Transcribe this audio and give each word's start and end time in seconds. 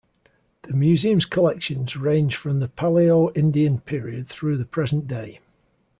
The 0.63 0.73
Museum's 0.73 1.25
collections 1.25 1.95
range 1.95 2.35
from 2.35 2.59
the 2.59 2.67
Paleo-Indian 2.69 3.81
period 3.81 4.29
through 4.29 4.57
the 4.57 4.65
present 4.65 5.07
day. 5.07 5.41